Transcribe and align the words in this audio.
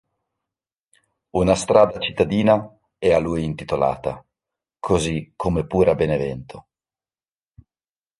Una 1.41 1.53
strada 1.53 1.99
cittadina 1.99 2.75
è 2.97 3.11
a 3.13 3.19
lui 3.19 3.43
intitolata, 3.43 4.25
così 4.79 5.31
come 5.35 5.67
pure 5.67 5.91
a 5.91 5.93
Benevento. 5.93 6.67